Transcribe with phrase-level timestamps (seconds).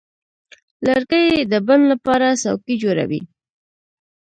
[0.85, 3.21] لرګی د بڼ لپاره څوکۍ جوړوي.